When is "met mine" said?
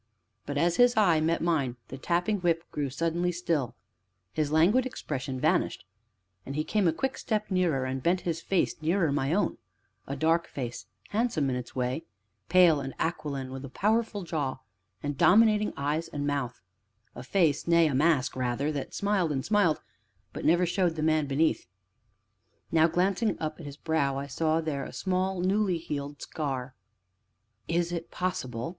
1.21-1.75